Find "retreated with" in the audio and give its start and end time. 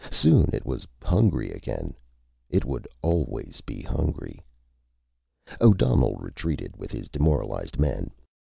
6.15-6.89